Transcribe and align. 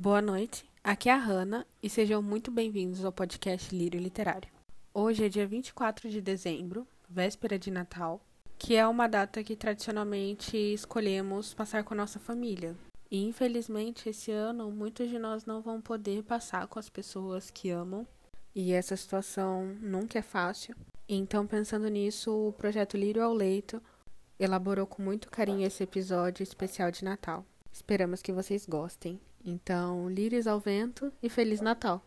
Boa 0.00 0.22
noite, 0.22 0.64
aqui 0.84 1.08
é 1.08 1.12
a 1.12 1.16
Hanna 1.16 1.66
e 1.82 1.90
sejam 1.90 2.22
muito 2.22 2.52
bem-vindos 2.52 3.04
ao 3.04 3.10
podcast 3.10 3.74
Lírio 3.74 4.00
Literário. 4.00 4.48
Hoje 4.94 5.24
é 5.24 5.28
dia 5.28 5.44
24 5.44 6.08
de 6.08 6.20
dezembro, 6.20 6.86
véspera 7.08 7.58
de 7.58 7.68
Natal, 7.68 8.20
que 8.56 8.76
é 8.76 8.86
uma 8.86 9.08
data 9.08 9.42
que 9.42 9.56
tradicionalmente 9.56 10.56
escolhemos 10.56 11.52
passar 11.52 11.82
com 11.82 11.94
a 11.94 11.96
nossa 11.96 12.20
família. 12.20 12.76
E 13.10 13.24
infelizmente 13.24 14.08
esse 14.08 14.30
ano 14.30 14.70
muitos 14.70 15.10
de 15.10 15.18
nós 15.18 15.44
não 15.44 15.60
vão 15.60 15.80
poder 15.80 16.22
passar 16.22 16.68
com 16.68 16.78
as 16.78 16.88
pessoas 16.88 17.50
que 17.50 17.68
amam, 17.68 18.06
e 18.54 18.72
essa 18.72 18.96
situação 18.96 19.76
nunca 19.80 20.20
é 20.20 20.22
fácil. 20.22 20.76
Então, 21.08 21.44
pensando 21.44 21.88
nisso, 21.88 22.30
o 22.30 22.52
projeto 22.52 22.96
Lírio 22.96 23.24
ao 23.24 23.34
Leito 23.34 23.82
elaborou 24.38 24.86
com 24.86 25.02
muito 25.02 25.28
carinho 25.28 25.66
esse 25.66 25.82
episódio 25.82 26.44
especial 26.44 26.88
de 26.92 27.02
Natal. 27.02 27.44
Esperamos 27.72 28.22
que 28.22 28.32
vocês 28.32 28.64
gostem. 28.64 29.20
Então, 29.50 30.10
lírios 30.10 30.46
ao 30.46 30.60
vento 30.60 31.10
e 31.22 31.30
Feliz 31.30 31.62
Natal! 31.62 32.02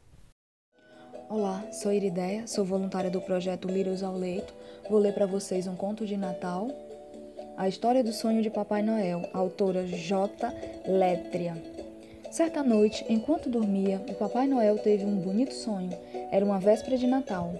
Olá, 1.27 1.65
sou 1.71 1.91
Irideia, 1.91 2.45
sou 2.45 2.63
voluntária 2.63 3.09
do 3.09 3.19
projeto 3.19 3.67
Lírios 3.67 4.03
ao 4.03 4.15
Leito. 4.15 4.53
Vou 4.87 4.99
ler 4.99 5.11
para 5.11 5.25
vocês 5.25 5.65
um 5.65 5.75
conto 5.75 6.05
de 6.05 6.15
Natal. 6.15 6.69
A 7.57 7.67
história 7.67 8.03
do 8.03 8.13
sonho 8.13 8.43
de 8.43 8.51
Papai 8.51 8.83
Noel, 8.83 9.27
autora 9.33 9.83
J. 9.87 10.53
Létria. 10.85 11.57
Certa 12.29 12.61
noite, 12.61 13.03
enquanto 13.09 13.49
dormia, 13.49 13.99
o 14.07 14.13
Papai 14.13 14.45
Noel 14.45 14.77
teve 14.77 15.03
um 15.03 15.17
bonito 15.17 15.55
sonho. 15.55 15.97
Era 16.31 16.45
uma 16.45 16.59
véspera 16.59 16.95
de 16.95 17.07
Natal 17.07 17.55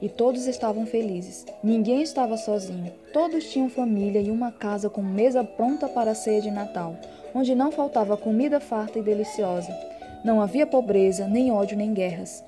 e 0.00 0.08
todos 0.08 0.46
estavam 0.46 0.86
felizes. 0.86 1.44
Ninguém 1.64 2.00
estava 2.00 2.36
sozinho. 2.36 2.92
Todos 3.12 3.50
tinham 3.50 3.68
família 3.68 4.20
e 4.20 4.30
uma 4.30 4.52
casa 4.52 4.88
com 4.88 5.02
mesa 5.02 5.42
pronta 5.42 5.88
para 5.88 6.12
a 6.12 6.14
ceia 6.14 6.40
de 6.40 6.50
Natal, 6.50 6.96
onde 7.36 7.54
não 7.54 7.70
faltava 7.70 8.16
comida 8.16 8.58
farta 8.58 8.98
e 8.98 9.02
deliciosa. 9.02 9.70
Não 10.24 10.40
havia 10.40 10.66
pobreza, 10.66 11.28
nem 11.28 11.52
ódio, 11.52 11.76
nem 11.76 11.92
guerras. 11.92 12.42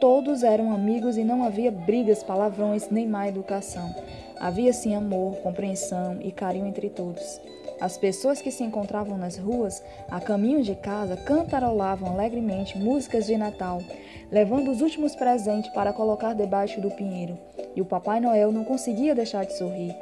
Todos 0.00 0.42
eram 0.42 0.72
amigos 0.72 1.18
e 1.18 1.24
não 1.24 1.44
havia 1.44 1.70
brigas, 1.70 2.22
palavrões, 2.22 2.88
nem 2.88 3.06
má 3.06 3.28
educação. 3.28 3.94
Havia 4.40 4.72
sim 4.72 4.94
amor, 4.94 5.36
compreensão 5.42 6.16
e 6.22 6.32
carinho 6.32 6.66
entre 6.66 6.88
todos. 6.88 7.38
As 7.78 7.98
pessoas 7.98 8.40
que 8.40 8.50
se 8.50 8.64
encontravam 8.64 9.18
nas 9.18 9.36
ruas, 9.36 9.82
a 10.10 10.18
caminho 10.20 10.62
de 10.62 10.74
casa, 10.74 11.18
cantarolavam 11.18 12.12
alegremente 12.12 12.78
músicas 12.78 13.26
de 13.26 13.36
Natal, 13.36 13.82
levando 14.32 14.70
os 14.70 14.80
últimos 14.80 15.14
presentes 15.14 15.70
para 15.72 15.92
colocar 15.92 16.34
debaixo 16.34 16.80
do 16.80 16.90
pinheiro. 16.90 17.38
E 17.76 17.82
o 17.82 17.84
Papai 17.84 18.20
Noel 18.20 18.52
não 18.52 18.64
conseguia 18.64 19.14
deixar 19.14 19.44
de 19.44 19.56
sorrir, 19.56 19.94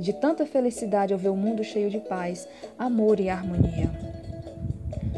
de 0.00 0.12
tanta 0.14 0.46
felicidade 0.46 1.12
ao 1.12 1.18
ver 1.18 1.28
o 1.28 1.36
mundo 1.36 1.62
cheio 1.62 1.90
de 1.90 2.00
paz, 2.00 2.48
amor 2.78 3.20
e 3.20 3.28
harmonia. 3.28 3.90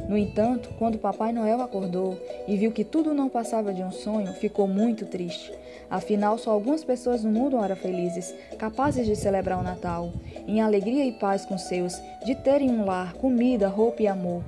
No 0.09 0.19
entanto, 0.19 0.69
quando 0.79 0.99
Papai 0.99 1.33
Noel 1.33 1.63
acordou 1.63 2.19
e 2.47 2.57
viu 2.57 2.73
que 2.73 2.85
tudo 2.85 3.15
não 3.15 3.29
passava 3.29 3.73
de 3.73 3.83
um 3.83 3.91
sonho, 3.91 4.33
ficou 4.35 4.67
muito 4.67 5.07
triste. 5.07 5.53
Afinal, 5.89 6.37
só 6.37 6.51
algumas 6.51 6.85
pessoas 6.85 7.23
no 7.23 7.31
mundo 7.31 7.63
eram 7.63 7.77
felizes, 7.77 8.35
capazes 8.59 9.07
de 9.07 9.15
celebrar 9.15 9.59
o 9.59 9.63
Natal, 9.63 10.13
em 10.47 10.61
alegria 10.61 11.05
e 11.05 11.13
paz 11.13 11.47
com 11.47 11.57
seus, 11.57 11.95
de 12.27 12.35
terem 12.35 12.71
um 12.71 12.85
lar, 12.85 13.15
comida, 13.15 13.69
roupa 13.69 14.03
e 14.03 14.07
amor. 14.07 14.43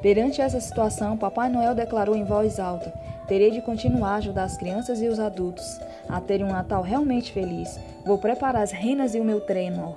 Perante 0.00 0.40
essa 0.40 0.60
situação, 0.60 1.16
Papai 1.16 1.48
Noel 1.48 1.74
declarou 1.74 2.14
em 2.14 2.24
voz 2.24 2.60
alta: 2.60 2.92
Terei 3.26 3.50
de 3.50 3.60
continuar 3.60 4.12
a 4.12 4.16
ajudar 4.16 4.44
as 4.44 4.56
crianças 4.56 5.02
e 5.02 5.08
os 5.08 5.18
adultos 5.18 5.80
a 6.08 6.20
terem 6.20 6.46
um 6.46 6.52
Natal 6.52 6.82
realmente 6.82 7.32
feliz. 7.32 7.78
Vou 8.04 8.18
preparar 8.18 8.62
as 8.62 8.72
renas 8.72 9.14
e 9.14 9.20
o 9.20 9.24
meu 9.24 9.40
trenó 9.40 9.94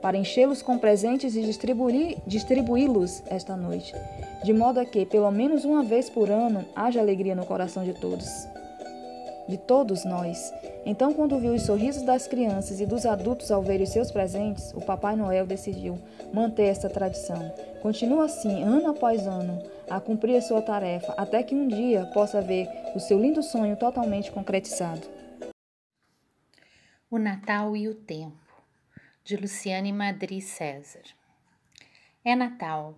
para 0.00 0.16
enchê-los 0.16 0.62
com 0.62 0.78
presentes 0.78 1.34
e 1.34 1.42
distribuí-los 2.26 3.22
esta 3.26 3.56
noite, 3.56 3.92
de 4.44 4.52
modo 4.52 4.78
a 4.78 4.84
que, 4.84 5.04
pelo 5.04 5.30
menos 5.32 5.64
uma 5.64 5.82
vez 5.82 6.08
por 6.08 6.30
ano, 6.30 6.64
haja 6.76 7.00
alegria 7.00 7.34
no 7.34 7.44
coração 7.44 7.82
de 7.82 7.92
todos. 7.92 8.46
De 9.48 9.56
todos 9.56 10.04
nós. 10.04 10.52
Então, 10.84 11.12
quando 11.12 11.38
viu 11.38 11.54
os 11.54 11.62
sorrisos 11.62 12.02
das 12.02 12.26
crianças 12.26 12.80
e 12.80 12.86
dos 12.86 13.06
adultos 13.06 13.50
ao 13.50 13.62
ver 13.62 13.80
os 13.80 13.90
seus 13.90 14.10
presentes, 14.10 14.72
o 14.74 14.80
Papai 14.80 15.14
Noel 15.14 15.46
decidiu 15.46 15.98
manter 16.32 16.64
essa 16.64 16.88
tradição. 16.88 17.54
Continua 17.80 18.24
assim, 18.24 18.62
ano 18.62 18.90
após 18.90 19.26
ano, 19.26 19.62
a 19.88 20.00
cumprir 20.00 20.36
a 20.36 20.42
sua 20.42 20.60
tarefa, 20.60 21.14
até 21.16 21.42
que 21.42 21.54
um 21.54 21.68
dia 21.68 22.06
possa 22.06 22.40
ver 22.40 22.68
o 22.94 23.00
seu 23.00 23.20
lindo 23.20 23.42
sonho 23.42 23.76
totalmente 23.76 24.32
concretizado. 24.32 25.06
O 27.08 27.18
Natal 27.18 27.76
e 27.76 27.88
o 27.88 27.94
Tempo 27.94 28.46
de 29.26 29.36
Luciane 29.36 29.92
Madri 29.92 30.40
César. 30.40 31.02
É 32.24 32.36
Natal, 32.36 32.94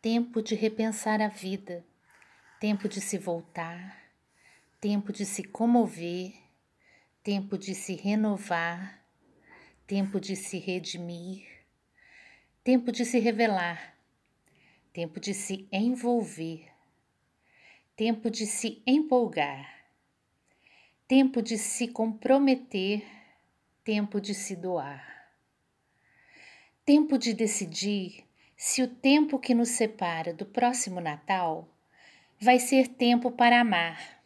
tempo 0.00 0.40
de 0.40 0.54
repensar 0.54 1.20
a 1.20 1.28
vida, 1.28 1.84
tempo 2.60 2.88
de 2.88 3.00
se 3.00 3.18
voltar, 3.18 3.97
tempo 4.80 5.12
de 5.12 5.24
se 5.24 5.42
comover, 5.44 6.34
tempo 7.22 7.58
de 7.58 7.74
se 7.74 7.94
renovar, 7.94 9.04
tempo 9.86 10.20
de 10.20 10.36
se 10.36 10.58
redimir, 10.58 11.46
tempo 12.62 12.92
de 12.92 13.04
se 13.04 13.18
revelar, 13.18 13.96
tempo 14.92 15.20
de 15.20 15.34
se 15.34 15.68
envolver, 15.72 16.70
tempo 17.96 18.30
de 18.30 18.46
se 18.46 18.82
empolgar, 18.86 19.86
tempo 21.06 21.42
de 21.42 21.58
se 21.58 21.88
comprometer, 21.88 23.02
tempo 23.84 24.20
de 24.20 24.34
se 24.34 24.54
doar 24.54 25.18
tempo 26.88 27.18
de 27.18 27.34
decidir 27.34 28.24
se 28.56 28.82
o 28.82 28.88
tempo 28.88 29.38
que 29.38 29.54
nos 29.54 29.68
separa 29.68 30.32
do 30.32 30.46
próximo 30.46 31.02
Natal 31.02 31.68
vai 32.40 32.58
ser 32.58 32.88
tempo 32.88 33.30
para 33.30 33.60
amar, 33.60 34.17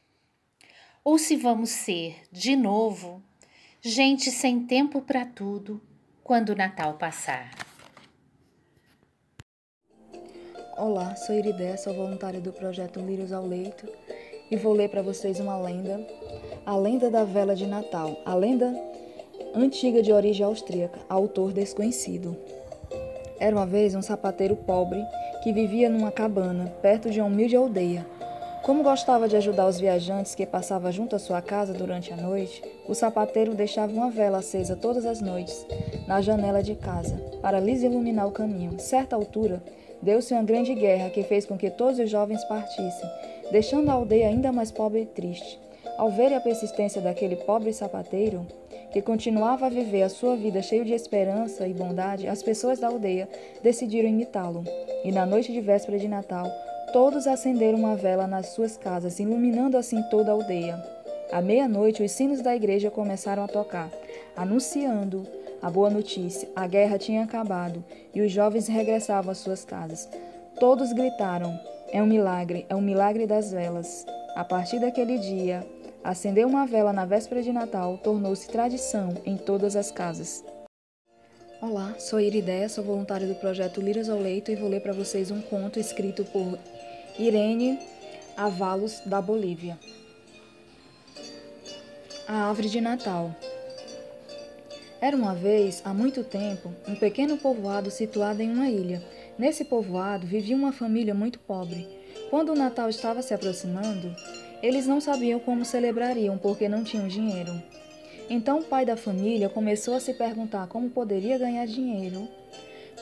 ou 1.04 1.18
se 1.18 1.36
vamos 1.36 1.70
ser, 1.70 2.14
de 2.30 2.54
novo, 2.54 3.20
gente 3.80 4.30
sem 4.30 4.60
tempo 4.66 5.00
para 5.00 5.26
tudo 5.26 5.80
quando 6.22 6.50
o 6.50 6.54
Natal 6.54 6.94
passar. 6.94 7.50
Olá, 10.78 11.16
sou 11.16 11.34
Iridé, 11.34 11.76
sou 11.76 11.92
voluntária 11.92 12.40
do 12.40 12.52
projeto 12.52 13.00
Lírios 13.00 13.32
ao 13.32 13.44
Leito 13.44 13.88
e 14.48 14.56
vou 14.56 14.72
ler 14.72 14.90
para 14.90 15.02
vocês 15.02 15.40
uma 15.40 15.58
lenda, 15.58 16.06
a 16.64 16.76
lenda 16.76 17.10
da 17.10 17.24
vela 17.24 17.56
de 17.56 17.66
Natal, 17.66 18.22
a 18.24 18.34
lenda 18.34 18.72
antiga 19.54 20.02
de 20.02 20.12
origem 20.12 20.46
austríaca, 20.46 21.00
autor 21.08 21.52
desconhecido. 21.52 22.36
Era 23.40 23.56
uma 23.56 23.66
vez 23.66 23.96
um 23.96 24.02
sapateiro 24.02 24.54
pobre 24.54 25.04
que 25.42 25.52
vivia 25.52 25.90
numa 25.90 26.12
cabana 26.12 26.70
perto 26.80 27.10
de 27.10 27.20
uma 27.20 27.26
humilde 27.26 27.56
aldeia. 27.56 28.06
Como 28.62 28.84
gostava 28.84 29.26
de 29.26 29.36
ajudar 29.36 29.66
os 29.66 29.80
viajantes 29.80 30.36
que 30.36 30.46
passavam 30.46 30.92
junto 30.92 31.16
à 31.16 31.18
sua 31.18 31.42
casa 31.42 31.74
durante 31.74 32.12
a 32.12 32.16
noite, 32.16 32.62
o 32.88 32.94
sapateiro 32.94 33.54
deixava 33.54 33.92
uma 33.92 34.08
vela 34.08 34.38
acesa 34.38 34.76
todas 34.76 35.04
as 35.04 35.20
noites 35.20 35.66
na 36.06 36.20
janela 36.20 36.62
de 36.62 36.76
casa 36.76 37.16
para 37.42 37.58
lhes 37.58 37.82
iluminar 37.82 38.28
o 38.28 38.30
caminho. 38.30 38.78
Certa 38.78 39.16
altura, 39.16 39.60
deu-se 40.00 40.32
uma 40.32 40.44
grande 40.44 40.74
guerra 40.76 41.10
que 41.10 41.24
fez 41.24 41.44
com 41.44 41.58
que 41.58 41.70
todos 41.70 41.98
os 41.98 42.08
jovens 42.08 42.44
partissem, 42.44 43.10
deixando 43.50 43.90
a 43.90 43.94
aldeia 43.94 44.28
ainda 44.28 44.52
mais 44.52 44.70
pobre 44.70 45.02
e 45.02 45.06
triste. 45.06 45.58
Ao 45.98 46.08
ver 46.08 46.32
a 46.32 46.40
persistência 46.40 47.02
daquele 47.02 47.34
pobre 47.34 47.72
sapateiro, 47.72 48.46
que 48.92 49.02
continuava 49.02 49.66
a 49.66 49.70
viver 49.70 50.04
a 50.04 50.08
sua 50.08 50.36
vida 50.36 50.62
cheio 50.62 50.84
de 50.84 50.92
esperança 50.92 51.66
e 51.66 51.74
bondade, 51.74 52.28
as 52.28 52.44
pessoas 52.44 52.78
da 52.78 52.86
aldeia 52.86 53.28
decidiram 53.60 54.08
imitá-lo. 54.08 54.62
E 55.04 55.10
na 55.10 55.26
noite 55.26 55.50
de 55.50 55.60
véspera 55.60 55.98
de 55.98 56.06
Natal, 56.06 56.46
todos 56.92 57.26
acenderam 57.26 57.78
uma 57.78 57.96
vela 57.96 58.26
nas 58.26 58.48
suas 58.48 58.76
casas, 58.76 59.18
iluminando 59.18 59.76
assim 59.76 60.02
toda 60.10 60.30
a 60.30 60.34
aldeia. 60.34 60.82
À 61.32 61.40
meia-noite, 61.40 62.02
os 62.02 62.12
sinos 62.12 62.40
da 62.40 62.54
igreja 62.54 62.90
começaram 62.90 63.42
a 63.42 63.48
tocar, 63.48 63.90
anunciando 64.36 65.26
a 65.60 65.70
boa 65.70 65.90
notícia: 65.90 66.48
a 66.54 66.66
guerra 66.66 66.98
tinha 66.98 67.24
acabado 67.24 67.84
e 68.14 68.20
os 68.20 68.30
jovens 68.30 68.68
regressavam 68.68 69.32
às 69.32 69.38
suas 69.38 69.64
casas. 69.64 70.08
Todos 70.60 70.92
gritaram: 70.92 71.58
É 71.90 72.02
um 72.02 72.06
milagre, 72.06 72.66
é 72.68 72.76
um 72.76 72.82
milagre 72.82 73.26
das 73.26 73.50
velas. 73.50 74.04
A 74.34 74.44
partir 74.44 74.78
daquele 74.78 75.18
dia, 75.18 75.66
Acender 76.04 76.44
uma 76.44 76.66
vela 76.66 76.92
na 76.92 77.04
véspera 77.04 77.40
de 77.40 77.52
Natal 77.52 77.96
tornou-se 77.96 78.48
tradição 78.48 79.14
em 79.24 79.36
todas 79.36 79.76
as 79.76 79.92
casas. 79.92 80.44
Olá, 81.60 81.94
sou 81.96 82.18
Iridéia, 82.18 82.68
sou 82.68 82.82
voluntária 82.82 83.24
do 83.24 83.36
projeto 83.36 83.80
Liras 83.80 84.08
ao 84.08 84.18
Leito 84.18 84.50
e 84.50 84.56
vou 84.56 84.68
ler 84.68 84.80
para 84.80 84.92
vocês 84.92 85.30
um 85.30 85.40
conto 85.40 85.78
escrito 85.78 86.24
por 86.24 86.58
Irene 87.18 87.78
Avalos, 88.36 89.02
da 89.04 89.20
Bolívia. 89.20 89.78
A 92.26 92.48
Árvore 92.48 92.70
de 92.70 92.80
Natal. 92.80 93.36
Era 94.98 95.14
uma 95.14 95.34
vez, 95.34 95.82
há 95.84 95.92
muito 95.92 96.24
tempo, 96.24 96.72
um 96.88 96.94
pequeno 96.94 97.36
povoado 97.36 97.90
situado 97.90 98.40
em 98.40 98.50
uma 98.50 98.70
ilha. 98.70 99.02
Nesse 99.38 99.64
povoado 99.64 100.26
vivia 100.26 100.56
uma 100.56 100.72
família 100.72 101.14
muito 101.14 101.38
pobre. 101.38 101.86
Quando 102.30 102.52
o 102.52 102.56
Natal 102.56 102.88
estava 102.88 103.20
se 103.20 103.34
aproximando, 103.34 104.14
eles 104.62 104.86
não 104.86 105.00
sabiam 105.00 105.38
como 105.38 105.66
celebrariam 105.66 106.38
porque 106.38 106.66
não 106.66 106.82
tinham 106.82 107.08
dinheiro. 107.08 107.52
Então 108.30 108.60
o 108.60 108.64
pai 108.64 108.86
da 108.86 108.96
família 108.96 109.50
começou 109.50 109.94
a 109.94 110.00
se 110.00 110.14
perguntar 110.14 110.66
como 110.66 110.88
poderia 110.88 111.36
ganhar 111.36 111.66
dinheiro 111.66 112.26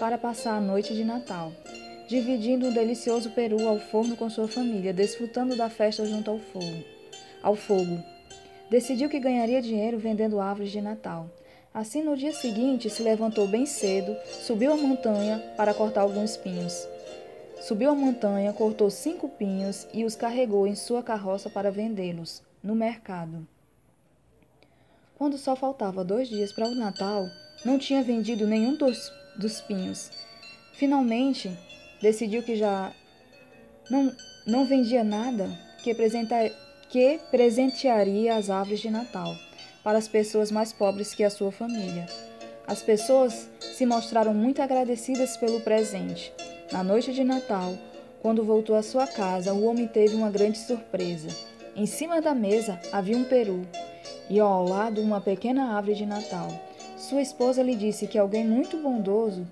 para 0.00 0.18
passar 0.18 0.56
a 0.56 0.60
noite 0.60 0.94
de 0.94 1.04
Natal. 1.04 1.52
Dividindo 2.10 2.66
um 2.66 2.72
delicioso 2.72 3.30
peru 3.30 3.68
ao 3.68 3.78
forno 3.78 4.16
com 4.16 4.28
sua 4.28 4.48
família, 4.48 4.92
desfrutando 4.92 5.54
da 5.54 5.70
festa 5.70 6.04
junto 6.04 6.28
ao 6.28 6.40
fogo. 6.40 6.84
Ao 7.40 7.54
fogo. 7.54 8.02
Decidiu 8.68 9.08
que 9.08 9.20
ganharia 9.20 9.62
dinheiro 9.62 9.96
vendendo 9.96 10.40
árvores 10.40 10.72
de 10.72 10.80
Natal. 10.80 11.30
Assim, 11.72 12.02
no 12.02 12.16
dia 12.16 12.32
seguinte, 12.32 12.90
se 12.90 13.00
levantou 13.00 13.46
bem 13.46 13.64
cedo, 13.64 14.16
subiu 14.26 14.72
a 14.72 14.76
montanha 14.76 15.38
para 15.56 15.72
cortar 15.72 16.00
alguns 16.00 16.36
pinhos. 16.36 16.84
Subiu 17.60 17.90
a 17.90 17.94
montanha, 17.94 18.52
cortou 18.52 18.90
cinco 18.90 19.28
pinhos 19.28 19.86
e 19.94 20.04
os 20.04 20.16
carregou 20.16 20.66
em 20.66 20.74
sua 20.74 21.04
carroça 21.04 21.48
para 21.48 21.70
vendê-los 21.70 22.42
no 22.60 22.74
mercado. 22.74 23.46
Quando 25.16 25.38
só 25.38 25.54
faltava 25.54 26.02
dois 26.02 26.28
dias 26.28 26.52
para 26.52 26.66
o 26.66 26.74
Natal, 26.74 27.28
não 27.64 27.78
tinha 27.78 28.02
vendido 28.02 28.48
nenhum 28.48 28.74
dos, 28.74 29.12
dos 29.36 29.60
pinhos. 29.60 30.10
Finalmente, 30.72 31.56
decidiu 32.00 32.42
que 32.42 32.56
já 32.56 32.92
não, 33.90 34.12
não 34.46 34.64
vendia 34.64 35.04
nada 35.04 35.50
que, 35.82 35.94
que 36.88 37.20
presentearia 37.30 38.36
as 38.36 38.50
árvores 38.50 38.80
de 38.80 38.90
Natal 38.90 39.34
para 39.82 39.98
as 39.98 40.08
pessoas 40.08 40.50
mais 40.50 40.72
pobres 40.72 41.14
que 41.14 41.24
a 41.24 41.30
sua 41.30 41.50
família. 41.50 42.06
As 42.66 42.82
pessoas 42.82 43.48
se 43.60 43.84
mostraram 43.84 44.32
muito 44.32 44.62
agradecidas 44.62 45.36
pelo 45.36 45.60
presente. 45.60 46.32
Na 46.70 46.84
noite 46.84 47.12
de 47.12 47.24
Natal, 47.24 47.76
quando 48.22 48.44
voltou 48.44 48.76
à 48.76 48.82
sua 48.82 49.06
casa, 49.06 49.52
o 49.52 49.64
homem 49.64 49.88
teve 49.88 50.14
uma 50.14 50.30
grande 50.30 50.58
surpresa. 50.58 51.28
Em 51.74 51.86
cima 51.86 52.20
da 52.20 52.34
mesa 52.34 52.78
havia 52.92 53.16
um 53.16 53.24
peru 53.24 53.66
e 54.28 54.38
ao 54.38 54.64
lado 54.64 55.00
uma 55.00 55.20
pequena 55.20 55.74
árvore 55.74 55.96
de 55.96 56.06
Natal. 56.06 56.48
Sua 56.96 57.22
esposa 57.22 57.62
lhe 57.62 57.74
disse 57.74 58.06
que 58.06 58.18
alguém 58.18 58.44
muito 58.44 58.76
bondoso 58.76 59.46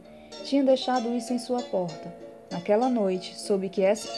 tinha 0.44 0.62
deixado 0.62 1.16
isso 1.16 1.32
em 1.32 1.38
sua 1.38 1.62
porta. 1.62 2.27
Naquela 2.50 2.88
noite, 2.88 3.38
soube 3.38 3.68
que 3.68 3.82
essa 3.82 4.08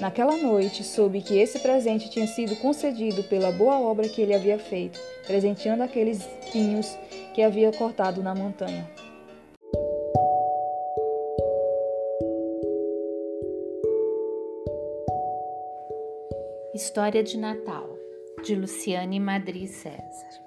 Naquela 0.00 0.34
noite, 0.38 0.82
soube 0.82 1.20
que 1.20 1.38
esse 1.38 1.58
presente 1.58 2.08
tinha 2.08 2.26
sido 2.26 2.56
concedido 2.56 3.22
pela 3.24 3.52
boa 3.52 3.78
obra 3.78 4.08
que 4.08 4.22
ele 4.22 4.32
havia 4.32 4.58
feito, 4.58 4.98
presenteando 5.26 5.82
aqueles 5.82 6.24
pinhos 6.50 6.96
que 7.34 7.42
havia 7.42 7.70
cortado 7.70 8.22
na 8.22 8.34
montanha. 8.34 8.90
História 16.74 17.22
de 17.22 17.36
Natal, 17.36 17.90
de 18.42 18.54
Luciane 18.54 19.20
Madri 19.20 19.68
César. 19.68 20.40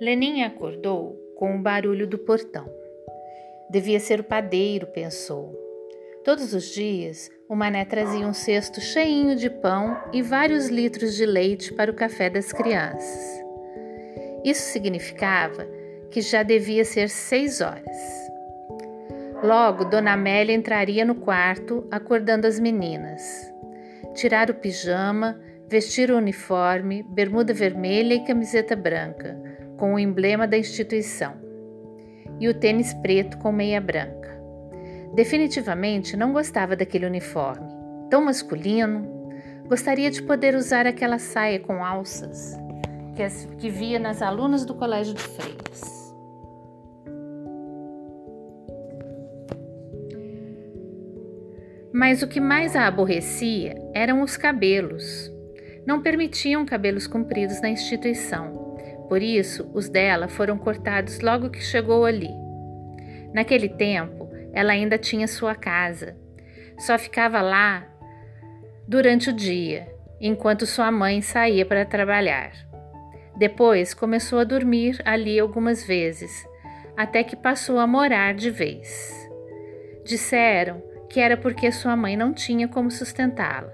Leninha 0.00 0.46
acordou 0.46 1.18
com 1.34 1.56
o 1.56 1.60
barulho 1.60 2.06
do 2.06 2.16
portão. 2.16 2.83
Devia 3.74 3.98
ser 3.98 4.20
o 4.20 4.24
padeiro, 4.24 4.86
pensou. 4.86 5.52
Todos 6.22 6.54
os 6.54 6.72
dias, 6.72 7.28
o 7.48 7.56
mané 7.56 7.84
trazia 7.84 8.24
um 8.24 8.32
cesto 8.32 8.80
cheinho 8.80 9.34
de 9.34 9.50
pão 9.50 10.00
e 10.12 10.22
vários 10.22 10.68
litros 10.68 11.16
de 11.16 11.26
leite 11.26 11.72
para 11.72 11.90
o 11.90 11.94
café 11.94 12.30
das 12.30 12.52
crianças. 12.52 13.42
Isso 14.44 14.62
significava 14.70 15.66
que 16.08 16.20
já 16.20 16.44
devia 16.44 16.84
ser 16.84 17.08
seis 17.08 17.60
horas. 17.60 17.96
Logo, 19.42 19.86
Dona 19.86 20.12
Amélia 20.12 20.54
entraria 20.54 21.04
no 21.04 21.16
quarto, 21.16 21.84
acordando 21.90 22.46
as 22.46 22.60
meninas. 22.60 23.52
Tirar 24.14 24.50
o 24.50 24.54
pijama, 24.54 25.36
vestir 25.68 26.12
o 26.12 26.16
uniforme, 26.16 27.02
bermuda 27.02 27.52
vermelha 27.52 28.14
e 28.14 28.24
camiseta 28.24 28.76
branca, 28.76 29.36
com 29.76 29.94
o 29.94 29.98
emblema 29.98 30.46
da 30.46 30.56
instituição, 30.56 31.43
e 32.40 32.48
o 32.48 32.54
tênis 32.54 32.92
preto 32.94 33.38
com 33.38 33.52
meia 33.52 33.80
branca. 33.80 34.30
Definitivamente 35.14 36.16
não 36.16 36.32
gostava 36.32 36.74
daquele 36.74 37.06
uniforme, 37.06 37.68
tão 38.10 38.24
masculino. 38.24 39.12
Gostaria 39.66 40.10
de 40.10 40.22
poder 40.22 40.54
usar 40.54 40.86
aquela 40.86 41.18
saia 41.18 41.58
com 41.60 41.84
alças 41.84 42.58
que, 43.14 43.22
as, 43.22 43.46
que 43.58 43.70
via 43.70 43.98
nas 43.98 44.20
alunas 44.20 44.64
do 44.64 44.74
colégio 44.74 45.14
de 45.14 45.22
freiras. 45.22 46.14
Mas 51.92 52.22
o 52.22 52.26
que 52.26 52.40
mais 52.40 52.74
a 52.74 52.86
aborrecia 52.86 53.80
eram 53.94 54.20
os 54.20 54.36
cabelos. 54.36 55.32
Não 55.86 56.02
permitiam 56.02 56.66
cabelos 56.66 57.06
compridos 57.06 57.60
na 57.62 57.68
instituição. 57.68 58.63
Por 59.08 59.22
isso, 59.22 59.70
os 59.74 59.88
dela 59.88 60.28
foram 60.28 60.56
cortados 60.56 61.20
logo 61.20 61.50
que 61.50 61.60
chegou 61.60 62.04
ali. 62.04 62.30
Naquele 63.32 63.68
tempo, 63.68 64.30
ela 64.52 64.72
ainda 64.72 64.96
tinha 64.96 65.26
sua 65.26 65.54
casa. 65.54 66.16
Só 66.78 66.98
ficava 66.98 67.40
lá 67.40 67.86
durante 68.86 69.30
o 69.30 69.32
dia, 69.32 69.88
enquanto 70.20 70.66
sua 70.66 70.90
mãe 70.90 71.20
saía 71.20 71.66
para 71.66 71.84
trabalhar. 71.84 72.52
Depois 73.36 73.92
começou 73.92 74.38
a 74.38 74.44
dormir 74.44 75.00
ali 75.04 75.38
algumas 75.38 75.84
vezes, 75.84 76.46
até 76.96 77.24
que 77.24 77.34
passou 77.34 77.78
a 77.78 77.86
morar 77.86 78.34
de 78.34 78.50
vez. 78.50 79.28
Disseram 80.04 80.82
que 81.08 81.20
era 81.20 81.36
porque 81.36 81.70
sua 81.72 81.96
mãe 81.96 82.16
não 82.16 82.32
tinha 82.32 82.68
como 82.68 82.90
sustentá-la. 82.90 83.72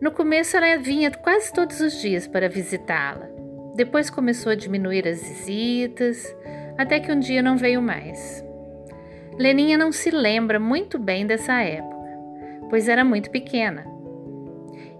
No 0.00 0.10
começo 0.10 0.56
ela 0.56 0.76
vinha 0.76 1.10
quase 1.10 1.52
todos 1.52 1.80
os 1.80 2.00
dias 2.00 2.26
para 2.26 2.48
visitá-la. 2.48 3.35
Depois 3.76 4.08
começou 4.08 4.50
a 4.50 4.56
diminuir 4.56 5.06
as 5.06 5.22
visitas, 5.22 6.34
até 6.78 6.98
que 6.98 7.12
um 7.12 7.20
dia 7.20 7.42
não 7.42 7.56
veio 7.56 7.82
mais. 7.82 8.42
Leninha 9.38 9.76
não 9.76 9.92
se 9.92 10.10
lembra 10.10 10.58
muito 10.58 10.98
bem 10.98 11.26
dessa 11.26 11.62
época, 11.62 12.08
pois 12.70 12.88
era 12.88 13.04
muito 13.04 13.30
pequena 13.30 13.84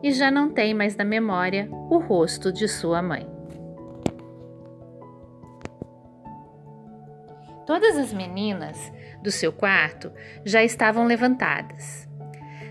e 0.03 0.13
já 0.13 0.31
não 0.31 0.51
tem 0.51 0.75
mais 0.75 0.95
na 0.95 1.05
memória 1.05 1.69
o 1.91 1.99
rosto 1.99 2.53
de 2.53 2.69
sua 2.69 3.01
mãe. 3.01 3.27
Todas 7.67 7.97
as 7.97 8.13
meninas 8.13 8.93
do 9.23 9.31
seu 9.31 9.53
quarto 9.53 10.13
já 10.45 10.63
estavam 10.63 11.07
levantadas. 11.07 12.07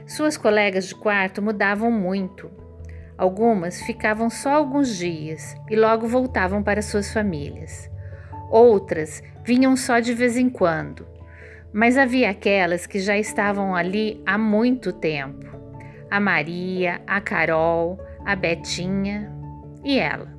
Suas 0.07 0.37
colegas 0.37 0.87
de 0.87 0.95
quarto 0.95 1.41
mudavam 1.41 1.91
muito. 1.91 2.64
Algumas 3.17 3.81
ficavam 3.81 4.29
só 4.29 4.55
alguns 4.55 4.97
dias 4.97 5.55
e 5.69 5.75
logo 5.75 6.07
voltavam 6.07 6.61
para 6.61 6.81
suas 6.81 7.11
famílias. 7.11 7.89
Outras 8.49 9.23
vinham 9.43 9.75
só 9.75 9.99
de 9.99 10.13
vez 10.13 10.37
em 10.37 10.49
quando 10.49 11.15
mas 11.75 11.97
havia 11.97 12.29
aquelas 12.29 12.87
que 12.87 12.99
já 12.99 13.17
estavam 13.17 13.75
ali 13.75 14.23
há 14.25 14.37
muito 14.37 14.93
tempo: 14.93 15.45
a 16.09 16.21
Maria, 16.21 17.01
a 17.05 17.19
Carol, 17.19 17.99
a 18.25 18.33
Betinha 18.33 19.29
e 19.83 19.99
ela. 19.99 20.33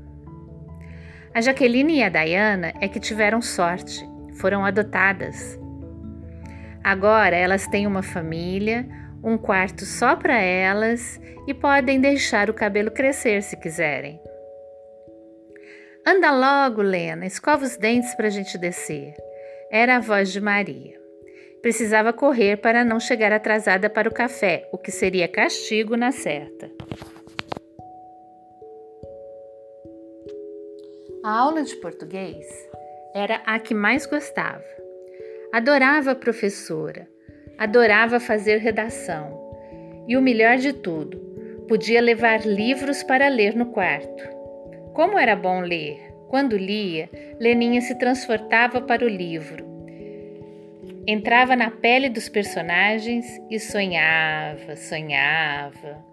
A 1.34 1.42
Jaqueline 1.42 1.98
e 1.98 2.02
a 2.02 2.08
Dayana 2.08 2.72
é 2.80 2.88
que 2.88 2.98
tiveram 2.98 3.42
sorte, 3.42 4.02
foram 4.40 4.64
adotadas. 4.64 5.60
Agora 6.82 7.36
elas 7.36 7.66
têm 7.66 7.86
uma 7.86 8.02
família, 8.02 8.88
um 9.26 9.36
quarto 9.36 9.84
só 9.84 10.14
para 10.14 10.40
elas 10.40 11.20
e 11.48 11.52
podem 11.52 12.00
deixar 12.00 12.48
o 12.48 12.54
cabelo 12.54 12.92
crescer 12.92 13.42
se 13.42 13.56
quiserem. 13.56 14.20
Anda 16.06 16.30
logo, 16.30 16.80
Lena, 16.80 17.26
escova 17.26 17.64
os 17.64 17.76
dentes 17.76 18.14
para 18.14 18.28
a 18.28 18.30
gente 18.30 18.56
descer. 18.56 19.14
Era 19.68 19.96
a 19.96 20.00
voz 20.00 20.30
de 20.30 20.40
Maria. 20.40 20.96
Precisava 21.60 22.12
correr 22.12 22.58
para 22.58 22.84
não 22.84 23.00
chegar 23.00 23.32
atrasada 23.32 23.90
para 23.90 24.08
o 24.08 24.14
café, 24.14 24.68
o 24.72 24.78
que 24.78 24.92
seria 24.92 25.26
castigo 25.26 25.96
na 25.96 26.12
certa. 26.12 26.70
A 31.24 31.30
aula 31.30 31.64
de 31.64 31.74
português 31.76 32.46
era 33.12 33.42
a 33.44 33.58
que 33.58 33.74
mais 33.74 34.06
gostava. 34.06 34.62
Adorava 35.52 36.12
a 36.12 36.14
professora, 36.14 37.08
adorava 37.58 38.20
fazer 38.20 38.58
redação. 38.58 39.36
E 40.06 40.16
o 40.16 40.22
melhor 40.22 40.56
de 40.56 40.72
tudo, 40.72 41.18
podia 41.68 42.00
levar 42.00 42.46
livros 42.46 43.02
para 43.02 43.28
ler 43.28 43.54
no 43.54 43.66
quarto. 43.66 44.22
Como 44.92 45.18
era 45.18 45.34
bom 45.34 45.60
ler! 45.60 46.14
Quando 46.28 46.56
lia, 46.56 47.08
Leninha 47.38 47.80
se 47.80 47.96
transportava 47.96 48.80
para 48.80 49.04
o 49.04 49.08
livro 49.08 49.76
entrava 51.06 51.54
na 51.54 51.70
pele 51.70 52.08
dos 52.08 52.28
personagens 52.28 53.40
e 53.48 53.60
sonhava, 53.60 54.74
sonhava. 54.74 56.04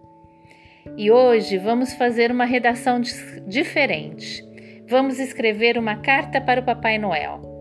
E 0.95 1.09
hoje 1.09 1.57
vamos 1.57 1.93
fazer 1.93 2.29
uma 2.29 2.45
redação 2.45 3.01
diferente. 3.47 4.43
Vamos 4.87 5.19
escrever 5.19 5.77
uma 5.77 5.95
carta 5.95 6.39
para 6.39 6.61
o 6.61 6.63
Papai 6.63 6.97
Noel. 6.97 7.52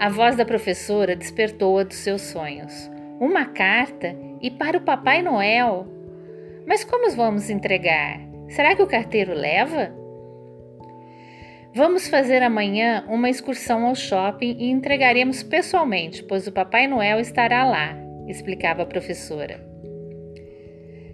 A 0.00 0.08
voz 0.08 0.36
da 0.36 0.44
professora 0.44 1.16
despertou-a 1.16 1.82
dos 1.82 1.96
seus 1.96 2.22
sonhos. 2.22 2.88
Uma 3.18 3.46
carta 3.46 4.14
e 4.40 4.48
para 4.48 4.78
o 4.78 4.80
Papai 4.80 5.22
Noel? 5.22 5.88
Mas 6.64 6.84
como 6.84 7.10
vamos 7.16 7.50
entregar? 7.50 8.20
Será 8.48 8.76
que 8.76 8.82
o 8.82 8.86
carteiro 8.86 9.34
leva? 9.34 9.92
Vamos 11.74 12.06
fazer 12.08 12.44
amanhã 12.44 13.04
uma 13.08 13.28
excursão 13.28 13.86
ao 13.86 13.96
shopping 13.96 14.56
e 14.60 14.70
entregaremos 14.70 15.42
pessoalmente, 15.42 16.22
pois 16.22 16.46
o 16.46 16.52
Papai 16.52 16.86
Noel 16.86 17.18
estará 17.18 17.64
lá, 17.64 17.96
explicava 18.28 18.84
a 18.84 18.86
professora. 18.86 19.60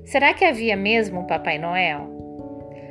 Será 0.05 0.35
que 0.35 0.45
havia 0.45 0.77
mesmo 0.77 1.21
um 1.21 1.27
Papai 1.27 1.59
Noel? 1.59 2.11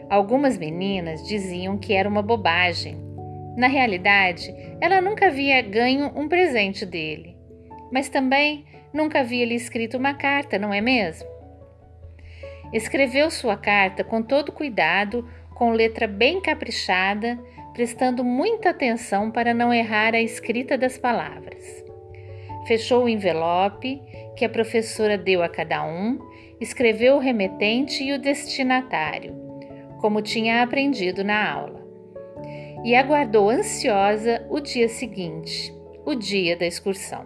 Algumas 0.10 0.58
meninas 0.58 1.24
diziam 1.28 1.78
que 1.78 1.94
era 1.94 2.10
uma 2.10 2.24
bobagem. 2.24 3.13
Na 3.56 3.68
realidade, 3.68 4.54
ela 4.82 5.00
nunca 5.02 5.28
havia 5.28 5.62
ganho 5.62 6.12
um 6.16 6.28
presente 6.28 6.86
dele, 6.86 7.38
mas 7.92 8.10
também 8.10 8.66
nunca 8.94 9.20
havia 9.20 9.46
lhe 9.46 9.56
escrito 9.56 9.98
uma 9.98 10.14
carta, 10.14 10.58
não 10.58 10.74
é 10.74 10.82
mesmo? 10.82 11.28
Escreveu 12.74 13.30
sua 13.30 13.56
carta 13.56 14.04
com 14.04 14.24
todo 14.24 14.52
cuidado, 14.52 15.30
com 15.54 15.72
letra 15.72 16.08
bem 16.08 16.42
caprichada, 16.42 17.40
prestando 17.74 18.24
muita 18.24 18.72
atenção 18.72 19.30
para 19.30 19.54
não 19.54 19.72
errar 19.72 20.16
a 20.16 20.22
escrita 20.22 20.76
das 20.78 20.98
palavras. 20.98 21.84
Fechou 22.66 23.04
o 23.04 23.10
envelope 23.10 24.02
que 24.36 24.46
a 24.46 24.50
professora 24.50 25.18
deu 25.18 25.44
a 25.44 25.50
cada 25.50 25.86
um, 25.86 26.18
escreveu 26.60 27.16
o 27.16 27.20
remetente 27.20 28.04
e 28.04 28.14
o 28.14 28.20
destinatário, 28.20 29.36
como 30.00 30.22
tinha 30.22 30.64
aprendido 30.64 31.24
na 31.24 31.52
aula, 31.52 31.83
e 32.84 32.96
aguardou 32.96 33.50
ansiosa 33.50 34.46
o 34.50 34.60
dia 34.60 34.90
seguinte, 34.90 35.74
o 36.06 36.14
dia 36.16 36.58
da 36.58 36.66
excursão. 36.66 37.26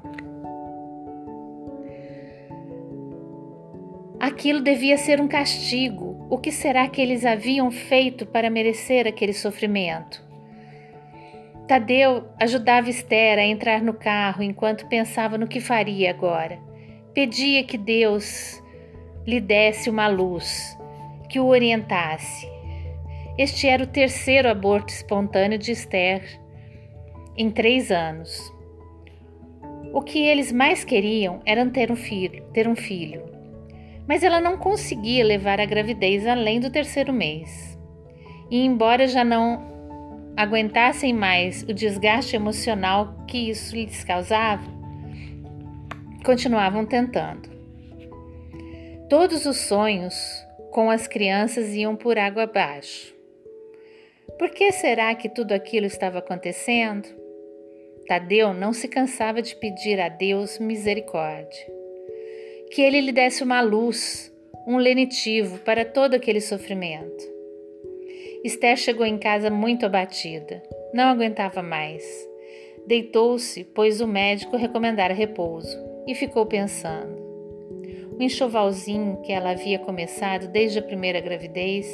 Aquilo 4.19 4.61
devia 4.61 4.97
ser 4.97 5.21
um 5.21 5.27
castigo. 5.27 6.27
O 6.29 6.37
que 6.37 6.51
será 6.51 6.87
que 6.87 7.01
eles 7.01 7.23
haviam 7.23 7.69
feito 7.69 8.25
para 8.25 8.49
merecer 8.49 9.07
aquele 9.07 9.33
sofrimento? 9.33 10.25
Tadeu 11.67 12.27
ajudava 12.39 12.89
Esther 12.89 13.37
a 13.37 13.43
entrar 13.43 13.81
no 13.81 13.93
carro 13.93 14.41
enquanto 14.41 14.87
pensava 14.87 15.37
no 15.37 15.47
que 15.47 15.59
faria 15.59 16.09
agora. 16.09 16.57
Pedia 17.13 17.63
que 17.63 17.77
Deus 17.77 18.61
lhe 19.25 19.39
desse 19.39 19.89
uma 19.89 20.07
luz, 20.07 20.77
que 21.29 21.39
o 21.39 21.47
orientasse. 21.47 22.56
Este 23.38 23.67
era 23.67 23.84
o 23.84 23.88
terceiro 23.88 24.50
aborto 24.50 24.91
espontâneo 24.91 25.60
de 25.60 25.72
Esther 25.72 26.24
em 27.38 27.51
três 27.51 27.91
anos. 27.91 28.51
O 29.94 30.01
que 30.01 30.20
eles 30.20 30.51
mais 30.51 30.84
queriam 30.84 31.39
era 31.46 31.63
ter 31.67 31.91
um 31.91 31.96
filho, 31.96 32.44
ter 32.51 32.67
um 32.67 32.75
filho. 32.75 33.24
Mas 34.08 34.24
ela 34.24 34.41
não 34.41 34.58
conseguia 34.58 35.24
levar 35.24 35.60
a 35.60 35.65
gravidez 35.65 36.25
além 36.25 36.60
do 36.60 36.72
terceiro 36.72 37.13
mês. 37.13 37.77
E 38.50 38.65
embora 38.65 39.08
já 39.08 39.24
não 39.24 40.34
aguentassem 40.36 41.13
mais 41.13 41.62
o 41.63 41.74
desgaste 41.74 42.36
emocional 42.36 43.24
que 43.27 43.50
isso 43.50 43.75
lhes 43.75 44.03
causava, 44.03 44.63
continuavam 46.25 46.86
tentando. 46.86 47.50
Todos 49.10 49.46
os 49.46 49.58
sonhos 49.58 50.15
com 50.72 50.89
as 50.89 51.08
crianças 51.08 51.74
iam 51.74 51.96
por 51.96 52.17
água 52.17 52.44
abaixo. 52.44 53.16
Por 54.38 54.51
que 54.51 54.72
será 54.72 55.15
que 55.15 55.29
tudo 55.29 55.53
aquilo 55.53 55.86
estava 55.88 56.19
acontecendo? 56.19 57.07
Tadeu 58.07 58.53
não 58.53 58.72
se 58.72 58.88
cansava 58.88 59.41
de 59.41 59.55
pedir 59.55 60.00
a 60.00 60.10
Deus 60.10 60.60
misericórdia. 60.60 61.65
Que 62.72 62.81
ele 62.81 63.01
lhe 63.01 63.12
desse 63.12 63.43
uma 63.43 63.62
luz, 63.62 64.31
um 64.67 64.77
lenitivo 64.77 65.57
para 65.60 65.84
todo 65.84 66.13
aquele 66.13 66.39
sofrimento. 66.39 67.25
Esther 68.43 68.77
chegou 68.77 69.05
em 69.05 69.17
casa 69.17 69.50
muito 69.50 69.86
abatida. 69.86 70.62
Não 70.93 71.05
aguentava 71.05 71.63
mais. 71.63 72.03
Deitou-se, 72.86 73.63
pois 73.63 74.01
o 74.01 74.07
médico 74.07 74.55
recomendara 74.55 75.13
repouso, 75.13 75.77
e 76.07 76.13
ficou 76.13 76.46
pensando. 76.46 77.17
O 78.17 78.24
enxovalzinho 78.24 79.22
que 79.22 79.31
ela 79.31 79.51
havia 79.51 79.77
começado 79.79 80.48
desde 80.48 80.79
a 80.79 80.84
primeira 80.84 81.19
gravidez 81.19 81.86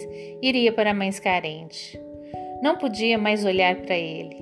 iria 0.42 0.72
para 0.72 0.94
mães 0.94 1.20
carentes. 1.20 1.98
Não 2.64 2.78
podia 2.78 3.18
mais 3.18 3.44
olhar 3.44 3.76
para 3.76 3.98
ele. 3.98 4.38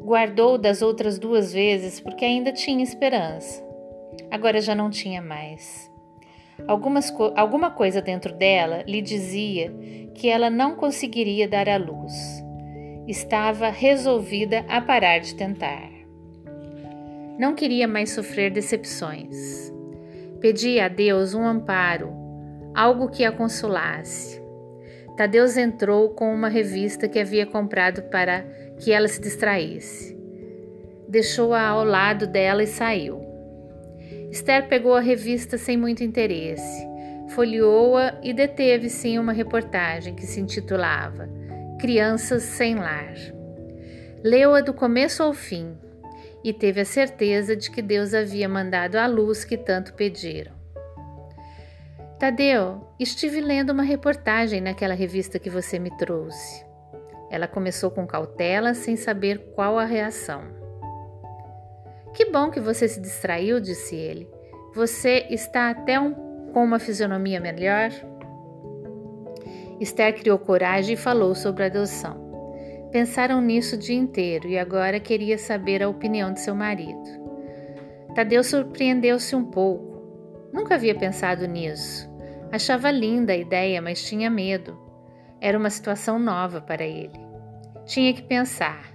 Guardou 0.00 0.56
das 0.56 0.80
outras 0.80 1.18
duas 1.18 1.52
vezes 1.52 1.98
porque 1.98 2.24
ainda 2.24 2.52
tinha 2.52 2.84
esperança. 2.84 3.60
Agora 4.30 4.60
já 4.60 4.76
não 4.76 4.88
tinha 4.88 5.20
mais. 5.20 5.90
Algumas, 6.68 7.12
alguma 7.34 7.72
coisa 7.72 8.00
dentro 8.00 8.32
dela 8.32 8.84
lhe 8.86 9.02
dizia 9.02 9.74
que 10.14 10.28
ela 10.28 10.48
não 10.48 10.76
conseguiria 10.76 11.48
dar 11.48 11.68
à 11.68 11.76
luz. 11.76 12.14
Estava 13.08 13.70
resolvida 13.70 14.64
a 14.68 14.80
parar 14.80 15.18
de 15.18 15.34
tentar. 15.34 15.90
Não 17.40 17.56
queria 17.56 17.88
mais 17.88 18.12
sofrer 18.12 18.52
decepções. 18.52 19.68
Pedia 20.40 20.84
a 20.84 20.88
Deus 20.88 21.34
um 21.34 21.44
amparo, 21.44 22.12
algo 22.72 23.10
que 23.10 23.24
a 23.24 23.32
consolasse. 23.32 24.41
Tadeus 25.16 25.56
entrou 25.56 26.10
com 26.10 26.32
uma 26.34 26.48
revista 26.48 27.06
que 27.06 27.18
havia 27.18 27.44
comprado 27.44 28.02
para 28.04 28.42
que 28.78 28.92
ela 28.92 29.06
se 29.06 29.20
distraísse. 29.20 30.16
Deixou-a 31.06 31.60
ao 31.60 31.84
lado 31.84 32.26
dela 32.26 32.62
e 32.62 32.66
saiu. 32.66 33.20
Esther 34.30 34.66
pegou 34.68 34.94
a 34.94 35.00
revista 35.00 35.58
sem 35.58 35.76
muito 35.76 36.02
interesse, 36.02 36.88
folheou-a 37.28 38.18
e 38.22 38.32
deteve-se 38.32 39.08
em 39.08 39.18
uma 39.18 39.32
reportagem 39.32 40.14
que 40.14 40.26
se 40.26 40.40
intitulava 40.40 41.28
Crianças 41.78 42.42
Sem 42.42 42.76
Lar. 42.76 43.14
Leu-a 44.24 44.62
do 44.62 44.72
começo 44.72 45.22
ao 45.22 45.34
fim 45.34 45.76
e 46.42 46.52
teve 46.52 46.80
a 46.80 46.84
certeza 46.84 47.54
de 47.54 47.70
que 47.70 47.82
Deus 47.82 48.14
havia 48.14 48.48
mandado 48.48 48.96
a 48.96 49.06
luz 49.06 49.44
que 49.44 49.58
tanto 49.58 49.92
pediram. 49.92 50.61
Tadeu, 52.22 52.86
estive 53.00 53.40
lendo 53.40 53.70
uma 53.70 53.82
reportagem 53.82 54.60
naquela 54.60 54.94
revista 54.94 55.40
que 55.40 55.50
você 55.50 55.76
me 55.76 55.90
trouxe. 55.96 56.64
Ela 57.28 57.48
começou 57.48 57.90
com 57.90 58.06
cautela, 58.06 58.74
sem 58.74 58.94
saber 58.94 59.50
qual 59.56 59.76
a 59.76 59.84
reação. 59.84 60.44
Que 62.14 62.26
bom 62.26 62.48
que 62.48 62.60
você 62.60 62.86
se 62.86 63.00
distraiu, 63.00 63.58
disse 63.58 63.96
ele. 63.96 64.30
Você 64.72 65.26
está 65.30 65.68
até 65.68 65.98
um, 65.98 66.14
com 66.52 66.62
uma 66.62 66.78
fisionomia 66.78 67.40
melhor? 67.40 67.90
Esther 69.80 70.14
criou 70.14 70.38
coragem 70.38 70.94
e 70.94 70.96
falou 70.96 71.34
sobre 71.34 71.64
a 71.64 71.66
adoção. 71.66 72.86
Pensaram 72.92 73.40
nisso 73.40 73.74
o 73.74 73.78
dia 73.80 73.98
inteiro 73.98 74.46
e 74.46 74.56
agora 74.56 75.00
queria 75.00 75.38
saber 75.38 75.82
a 75.82 75.88
opinião 75.88 76.32
de 76.32 76.38
seu 76.38 76.54
marido. 76.54 77.02
Tadeu 78.14 78.44
surpreendeu-se 78.44 79.34
um 79.34 79.44
pouco. 79.44 79.90
Nunca 80.52 80.76
havia 80.76 80.94
pensado 80.94 81.48
nisso. 81.48 82.11
Achava 82.52 82.90
linda 82.90 83.32
a 83.32 83.36
ideia, 83.36 83.80
mas 83.80 84.04
tinha 84.04 84.28
medo. 84.28 84.78
Era 85.40 85.58
uma 85.58 85.70
situação 85.70 86.18
nova 86.18 86.60
para 86.60 86.84
ele. 86.84 87.18
Tinha 87.86 88.12
que 88.12 88.22
pensar. 88.22 88.94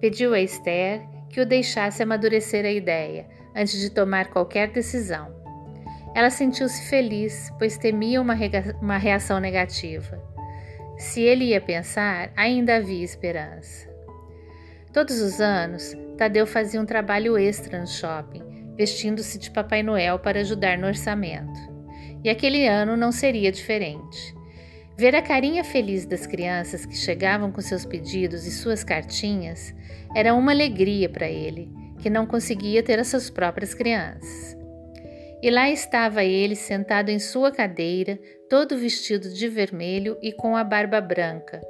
Pediu 0.00 0.32
a 0.32 0.40
Esther 0.40 1.02
que 1.28 1.40
o 1.40 1.46
deixasse 1.46 2.04
amadurecer 2.04 2.64
a 2.64 2.70
ideia 2.70 3.26
antes 3.54 3.80
de 3.80 3.90
tomar 3.90 4.28
qualquer 4.28 4.70
decisão. 4.70 5.34
Ela 6.14 6.30
sentiu-se 6.30 6.88
feliz, 6.88 7.52
pois 7.58 7.76
temia 7.76 8.20
uma, 8.20 8.34
reação 8.96 9.40
negativa. 9.40 10.22
Se 10.98 11.20
ele 11.20 11.46
ia 11.46 11.60
pensar, 11.60 12.30
ainda 12.36 12.76
havia 12.76 13.04
esperança. 13.04 13.90
Todos 14.92 15.20
os 15.20 15.40
anos, 15.40 15.96
Tadeu 16.18 16.46
fazia 16.46 16.80
um 16.80 16.86
trabalho 16.86 17.36
extra 17.36 17.80
no 17.80 17.88
shopping, 17.88 18.74
vestindo-se 18.76 19.38
de 19.38 19.50
Papai 19.50 19.82
Noel 19.82 20.18
para 20.18 20.40
ajudar 20.40 20.76
no 20.76 20.86
orçamento. 20.86 21.71
E 22.24 22.30
aquele 22.30 22.66
ano 22.66 22.96
não 22.96 23.10
seria 23.10 23.50
diferente. 23.50 24.34
Ver 24.96 25.16
a 25.16 25.22
carinha 25.22 25.64
feliz 25.64 26.06
das 26.06 26.26
crianças 26.26 26.86
que 26.86 26.96
chegavam 26.96 27.50
com 27.50 27.60
seus 27.60 27.84
pedidos 27.84 28.46
e 28.46 28.50
suas 28.50 28.84
cartinhas 28.84 29.74
era 30.14 30.34
uma 30.34 30.52
alegria 30.52 31.08
para 31.08 31.28
ele, 31.28 31.68
que 32.00 32.10
não 32.10 32.26
conseguia 32.26 32.82
ter 32.82 32.98
as 32.98 33.08
suas 33.08 33.30
próprias 33.30 33.74
crianças. 33.74 34.56
E 35.42 35.50
lá 35.50 35.68
estava 35.68 36.22
ele 36.22 36.54
sentado 36.54 37.08
em 37.08 37.18
sua 37.18 37.50
cadeira, 37.50 38.18
todo 38.48 38.78
vestido 38.78 39.28
de 39.28 39.48
vermelho 39.48 40.16
e 40.22 40.30
com 40.30 40.56
a 40.56 40.62
barba 40.62 41.00
branca, 41.00 41.60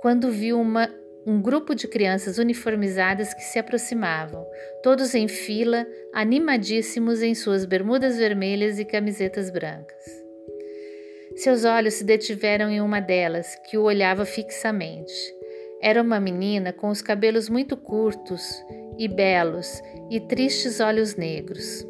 quando 0.00 0.30
viu 0.30 0.58
uma, 0.58 0.88
um 1.26 1.40
grupo 1.40 1.74
de 1.74 1.86
crianças 1.86 2.38
uniformizadas 2.38 3.34
que 3.34 3.42
se 3.42 3.58
aproximavam, 3.58 4.46
todos 4.82 5.14
em 5.14 5.28
fila, 5.28 5.86
animadíssimos 6.12 7.22
em 7.22 7.34
suas 7.34 7.64
bermudas 7.64 8.16
vermelhas 8.16 8.78
e 8.78 8.84
camisetas 8.84 9.50
brancas. 9.50 10.20
Seus 11.36 11.64
olhos 11.64 11.94
se 11.94 12.04
detiveram 12.04 12.70
em 12.70 12.80
uma 12.80 13.00
delas, 13.00 13.54
que 13.66 13.78
o 13.78 13.82
olhava 13.82 14.24
fixamente. 14.24 15.12
Era 15.80 16.02
uma 16.02 16.20
menina 16.20 16.72
com 16.72 16.88
os 16.88 17.00
cabelos 17.00 17.48
muito 17.48 17.76
curtos 17.76 18.42
e 18.98 19.08
belos 19.08 19.80
e 20.10 20.20
tristes 20.20 20.80
olhos 20.80 21.16
negros. 21.16 21.86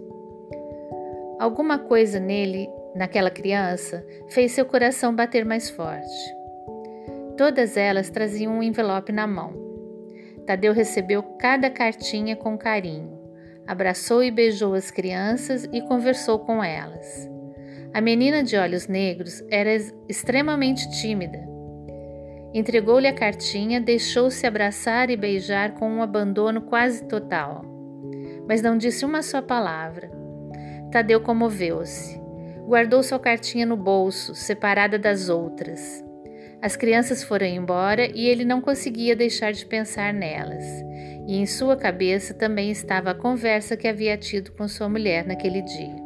Alguma 1.41 1.79
coisa 1.79 2.21
nele, 2.21 2.69
naquela 2.95 3.31
criança, 3.31 4.07
fez 4.29 4.53
seu 4.53 4.65
coração 4.67 5.15
bater 5.15 5.45
mais 5.45 5.71
forte. 5.71 6.40
Todas 7.41 7.75
elas 7.79 8.11
traziam 8.11 8.59
um 8.59 8.63
envelope 8.63 9.11
na 9.13 9.27
mão. 9.27 9.55
Tadeu 10.47 10.75
recebeu 10.75 11.23
cada 11.23 11.71
cartinha 11.71 12.37
com 12.37 12.59
carinho, 12.59 13.19
abraçou 13.67 14.23
e 14.23 14.31
beijou 14.31 14.75
as 14.75 14.91
crianças 14.91 15.67
e 15.73 15.81
conversou 15.81 16.41
com 16.41 16.63
elas. 16.63 17.27
A 17.95 18.01
menina 18.03 18.43
de 18.43 18.59
olhos 18.59 18.87
negros 18.87 19.43
era 19.51 19.75
extremamente 20.07 20.87
tímida. 21.01 21.39
Entregou-lhe 22.53 23.09
a 23.09 23.15
cartinha, 23.15 23.81
deixou-se 23.81 24.47
abraçar 24.47 25.09
e 25.09 25.17
beijar 25.17 25.73
com 25.73 25.91
um 25.91 26.03
abandono 26.03 26.61
quase 26.61 27.05
total, 27.05 27.65
mas 28.47 28.61
não 28.61 28.77
disse 28.77 29.03
uma 29.03 29.23
só 29.23 29.41
palavra. 29.41 30.11
Tadeu 30.93 31.23
comoveu-se. 31.23 32.21
Guardou 32.67 33.03
sua 33.03 33.19
cartinha 33.19 33.65
no 33.65 33.79
bolso, 33.79 34.35
separada 34.35 34.99
das 34.99 35.31
outras. 35.31 36.10
As 36.63 36.77
crianças 36.77 37.23
foram 37.23 37.47
embora 37.47 38.07
e 38.15 38.27
ele 38.27 38.45
não 38.45 38.61
conseguia 38.61 39.17
deixar 39.17 39.53
de 39.53 39.65
pensar 39.65 40.13
nelas. 40.13 40.65
E 41.27 41.37
em 41.37 41.47
sua 41.47 41.75
cabeça 41.75 42.35
também 42.35 42.71
estava 42.71 43.13
a 43.13 43.15
conversa 43.15 43.77
que 43.77 43.89
havia 43.89 44.17
tido 44.19 44.53
com 44.53 44.69
sua 44.69 44.89
mulher 44.89 45.27
naquele 45.27 45.63
dia. 45.63 45.97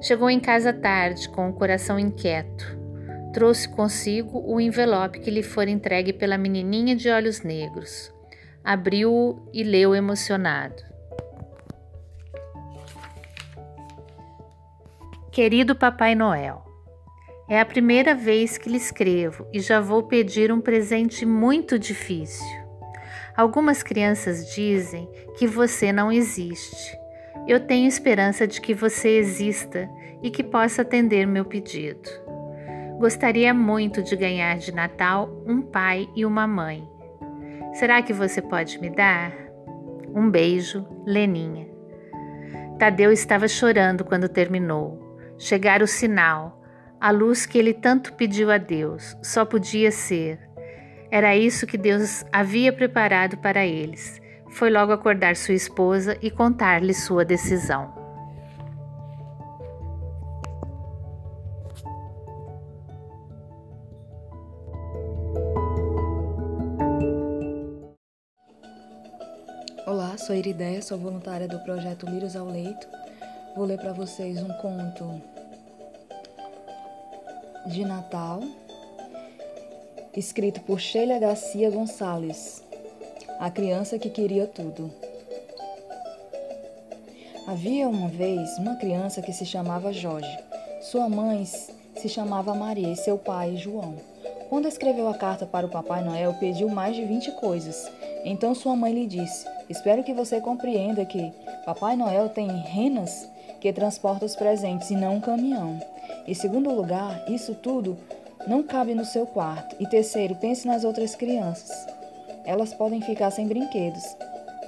Chegou 0.00 0.28
em 0.28 0.40
casa 0.40 0.72
tarde, 0.72 1.28
com 1.28 1.48
o 1.48 1.52
coração 1.52 1.98
inquieto. 1.98 2.76
Trouxe 3.32 3.68
consigo 3.68 4.42
o 4.44 4.60
envelope 4.60 5.20
que 5.20 5.30
lhe 5.30 5.42
fora 5.42 5.70
entregue 5.70 6.12
pela 6.12 6.36
menininha 6.36 6.96
de 6.96 7.08
olhos 7.08 7.42
negros. 7.42 8.12
Abriu-o 8.64 9.48
e 9.52 9.62
leu 9.62 9.94
emocionado. 9.94 10.82
Querido 15.30 15.76
Papai 15.76 16.14
Noel, 16.14 16.65
é 17.48 17.60
a 17.60 17.64
primeira 17.64 18.14
vez 18.14 18.58
que 18.58 18.68
lhe 18.68 18.76
escrevo 18.76 19.46
e 19.52 19.60
já 19.60 19.80
vou 19.80 20.02
pedir 20.02 20.50
um 20.50 20.60
presente 20.60 21.24
muito 21.24 21.78
difícil. 21.78 22.44
Algumas 23.36 23.82
crianças 23.82 24.52
dizem 24.52 25.08
que 25.36 25.46
você 25.46 25.92
não 25.92 26.10
existe. 26.10 26.98
Eu 27.46 27.60
tenho 27.60 27.86
esperança 27.86 28.46
de 28.46 28.60
que 28.60 28.74
você 28.74 29.10
exista 29.10 29.88
e 30.22 30.30
que 30.30 30.42
possa 30.42 30.82
atender 30.82 31.26
meu 31.26 31.44
pedido. 31.44 32.08
Gostaria 32.98 33.52
muito 33.54 34.02
de 34.02 34.16
ganhar 34.16 34.56
de 34.56 34.72
Natal 34.72 35.30
um 35.46 35.62
pai 35.62 36.08
e 36.16 36.24
uma 36.24 36.46
mãe. 36.46 36.88
Será 37.74 38.02
que 38.02 38.12
você 38.12 38.40
pode 38.40 38.80
me 38.80 38.90
dar? 38.90 39.32
Um 40.14 40.30
beijo, 40.30 40.84
Leninha. 41.06 41.68
Tadeu 42.78 43.12
estava 43.12 43.46
chorando 43.46 44.04
quando 44.04 44.28
terminou. 44.28 44.98
Chegara 45.38 45.84
o 45.84 45.86
sinal 45.86 46.65
a 47.00 47.10
luz 47.10 47.44
que 47.44 47.58
ele 47.58 47.74
tanto 47.74 48.14
pediu 48.14 48.50
a 48.50 48.58
Deus 48.58 49.16
só 49.22 49.44
podia 49.44 49.90
ser. 49.90 50.38
Era 51.10 51.36
isso 51.36 51.66
que 51.66 51.78
Deus 51.78 52.24
havia 52.32 52.72
preparado 52.72 53.36
para 53.38 53.64
eles. 53.64 54.20
Foi 54.50 54.70
logo 54.70 54.92
acordar 54.92 55.36
sua 55.36 55.54
esposa 55.54 56.16
e 56.22 56.30
contar-lhe 56.30 56.94
sua 56.94 57.24
decisão. 57.24 57.94
Olá, 69.86 70.16
sou 70.18 70.34
Irideia, 70.34 70.82
sou 70.82 70.98
voluntária 70.98 71.46
do 71.46 71.60
projeto 71.60 72.06
Lírios 72.06 72.34
ao 72.34 72.46
Leito. 72.46 72.88
Vou 73.54 73.64
ler 73.64 73.78
para 73.78 73.92
vocês 73.92 74.42
um 74.42 74.48
conto 74.54 75.22
de 77.66 77.84
Natal, 77.84 78.40
escrito 80.16 80.60
por 80.60 80.78
Sheila 80.78 81.18
Garcia 81.18 81.68
Gonçalves, 81.70 82.62
a 83.40 83.50
criança 83.50 83.98
que 83.98 84.08
queria 84.08 84.46
tudo. 84.46 84.90
Havia 87.46 87.88
uma 87.88 88.08
vez 88.08 88.56
uma 88.58 88.76
criança 88.76 89.20
que 89.20 89.32
se 89.32 89.44
chamava 89.44 89.92
Jorge. 89.92 90.38
Sua 90.80 91.08
mãe 91.08 91.44
se 91.44 92.08
chamava 92.08 92.54
Maria 92.54 92.92
e 92.92 92.96
seu 92.96 93.18
pai 93.18 93.56
João. 93.56 93.96
Quando 94.48 94.68
escreveu 94.68 95.08
a 95.08 95.14
carta 95.14 95.44
para 95.44 95.66
o 95.66 95.70
Papai 95.70 96.04
Noel, 96.04 96.34
pediu 96.34 96.68
mais 96.68 96.94
de 96.94 97.04
20 97.04 97.32
coisas. 97.32 97.90
Então 98.24 98.54
sua 98.54 98.76
mãe 98.76 98.92
lhe 98.92 99.06
disse: 99.06 99.46
Espero 99.68 100.04
que 100.04 100.14
você 100.14 100.40
compreenda 100.40 101.04
que 101.04 101.32
Papai 101.64 101.96
Noel 101.96 102.28
tem 102.28 102.48
renas 102.48 103.28
que 103.60 103.72
transportam 103.72 104.26
os 104.26 104.36
presentes 104.36 104.90
e 104.90 104.96
não 104.96 105.16
um 105.16 105.20
caminhão. 105.20 105.80
Em 106.26 106.34
segundo 106.34 106.72
lugar, 106.72 107.24
isso 107.30 107.54
tudo 107.54 107.96
não 108.46 108.62
cabe 108.62 108.94
no 108.94 109.04
seu 109.04 109.26
quarto. 109.26 109.76
E 109.80 109.86
terceiro, 109.86 110.34
pense 110.36 110.66
nas 110.66 110.84
outras 110.84 111.14
crianças. 111.14 111.86
Elas 112.44 112.74
podem 112.74 113.00
ficar 113.00 113.30
sem 113.30 113.46
brinquedos. 113.46 114.02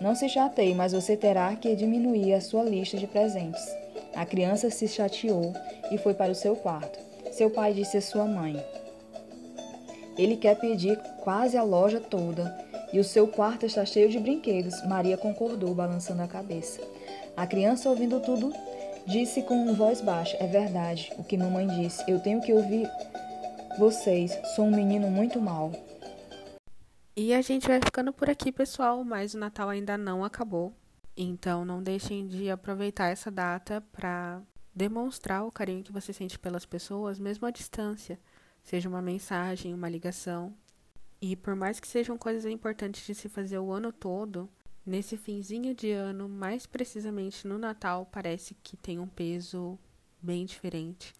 Não 0.00 0.14
se 0.14 0.28
chateie, 0.28 0.74
mas 0.74 0.92
você 0.92 1.16
terá 1.16 1.54
que 1.56 1.74
diminuir 1.74 2.34
a 2.34 2.40
sua 2.40 2.62
lista 2.62 2.96
de 2.96 3.06
presentes. 3.06 3.64
A 4.14 4.24
criança 4.24 4.70
se 4.70 4.86
chateou 4.86 5.52
e 5.90 5.98
foi 5.98 6.14
para 6.14 6.32
o 6.32 6.34
seu 6.34 6.54
quarto. 6.54 6.98
Seu 7.32 7.50
pai 7.50 7.72
disse 7.72 7.96
à 7.96 8.00
sua 8.00 8.24
mãe: 8.24 8.56
Ele 10.16 10.36
quer 10.36 10.56
pedir 10.58 10.96
quase 11.22 11.56
a 11.56 11.62
loja 11.62 12.00
toda 12.00 12.56
e 12.92 12.98
o 12.98 13.04
seu 13.04 13.28
quarto 13.28 13.66
está 13.66 13.84
cheio 13.84 14.08
de 14.08 14.18
brinquedos. 14.18 14.82
Maria 14.86 15.16
concordou, 15.16 15.74
balançando 15.74 16.22
a 16.22 16.28
cabeça. 16.28 16.80
A 17.36 17.46
criança, 17.46 17.88
ouvindo 17.88 18.20
tudo, 18.20 18.52
Disse 19.08 19.40
com 19.42 19.72
voz 19.72 20.02
baixa: 20.02 20.36
É 20.38 20.46
verdade 20.46 21.10
o 21.16 21.24
que 21.24 21.38
mamãe 21.38 21.66
disse. 21.66 22.04
Eu 22.06 22.20
tenho 22.20 22.42
que 22.42 22.52
ouvir 22.52 22.86
vocês. 23.78 24.38
Sou 24.54 24.66
um 24.66 24.70
menino 24.70 25.10
muito 25.10 25.40
mau. 25.40 25.72
E 27.16 27.32
a 27.32 27.40
gente 27.40 27.66
vai 27.66 27.80
ficando 27.82 28.12
por 28.12 28.28
aqui, 28.28 28.52
pessoal, 28.52 29.02
mas 29.02 29.32
o 29.32 29.38
Natal 29.38 29.70
ainda 29.70 29.96
não 29.96 30.22
acabou. 30.22 30.74
Então 31.16 31.64
não 31.64 31.82
deixem 31.82 32.26
de 32.26 32.50
aproveitar 32.50 33.08
essa 33.08 33.30
data 33.30 33.80
para 33.90 34.42
demonstrar 34.74 35.46
o 35.46 35.50
carinho 35.50 35.82
que 35.82 35.90
você 35.90 36.12
sente 36.12 36.38
pelas 36.38 36.66
pessoas, 36.66 37.18
mesmo 37.18 37.46
à 37.46 37.50
distância. 37.50 38.20
Seja 38.62 38.90
uma 38.90 39.00
mensagem, 39.00 39.72
uma 39.72 39.88
ligação. 39.88 40.54
E 41.18 41.34
por 41.34 41.56
mais 41.56 41.80
que 41.80 41.88
sejam 41.88 42.18
coisas 42.18 42.44
importantes 42.44 43.06
de 43.06 43.14
se 43.14 43.26
fazer 43.30 43.58
o 43.58 43.72
ano 43.72 43.90
todo, 43.90 44.50
Nesse 44.88 45.18
finzinho 45.18 45.74
de 45.74 45.90
ano, 45.90 46.30
mais 46.30 46.64
precisamente 46.64 47.46
no 47.46 47.58
Natal, 47.58 48.08
parece 48.10 48.56
que 48.62 48.74
tem 48.74 48.98
um 48.98 49.06
peso 49.06 49.78
bem 50.18 50.46
diferente. 50.46 51.12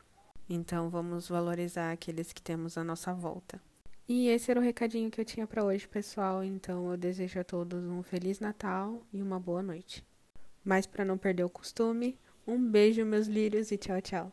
Então 0.49 0.89
vamos 0.89 1.29
valorizar 1.29 1.93
aqueles 1.93 2.33
que 2.33 2.41
temos 2.41 2.79
à 2.79 2.83
nossa 2.83 3.13
volta. 3.13 3.61
E 4.09 4.29
esse 4.29 4.51
era 4.51 4.59
o 4.59 4.63
recadinho 4.63 5.11
que 5.11 5.21
eu 5.21 5.25
tinha 5.25 5.47
para 5.47 5.63
hoje, 5.63 5.87
pessoal. 5.87 6.43
Então 6.43 6.91
eu 6.91 6.97
desejo 6.97 7.41
a 7.41 7.45
todos 7.45 7.85
um 7.85 8.03
feliz 8.03 8.41
Natal 8.41 9.03
e 9.13 9.21
uma 9.21 9.39
boa 9.39 9.63
noite. 9.63 10.03
Mas 10.65 10.87
para 10.87 11.05
não 11.05 11.19
perder 11.19 11.45
o 11.45 11.51
costume, 11.51 12.19
um 12.47 12.71
beijo 12.71 13.05
meus 13.05 13.27
lírios 13.27 13.71
e 13.71 13.77
tchau, 13.77 14.01
tchau. 14.01 14.33